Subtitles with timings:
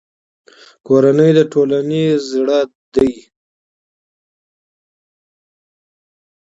[0.87, 2.59] کورنۍ د ټولنې زړه
[2.93, 3.11] دی.